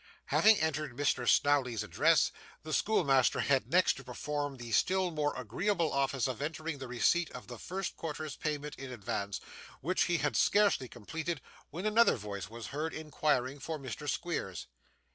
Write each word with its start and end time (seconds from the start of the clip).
Having 0.33 0.59
entered 0.59 0.97
Mr. 0.97 1.29
Snawley's 1.29 1.83
address, 1.83 2.31
the 2.63 2.73
schoolmaster 2.73 3.41
had 3.41 3.69
next 3.71 3.93
to 3.97 4.03
perform 4.03 4.57
the 4.57 4.71
still 4.71 5.11
more 5.11 5.39
agreeable 5.39 5.93
office 5.93 6.27
of 6.27 6.41
entering 6.41 6.79
the 6.79 6.87
receipt 6.87 7.29
of 7.33 7.45
the 7.45 7.59
first 7.59 7.95
quarter's 7.97 8.35
payment 8.35 8.73
in 8.77 8.91
advance, 8.91 9.39
which 9.79 10.05
he 10.05 10.17
had 10.17 10.35
scarcely 10.35 10.87
completed, 10.87 11.39
when 11.69 11.85
another 11.85 12.15
voice 12.15 12.49
was 12.49 12.69
heard 12.73 12.95
inquiring 12.95 13.59
for 13.59 13.77
Mr. 13.77 14.09
Squeers. 14.09 14.65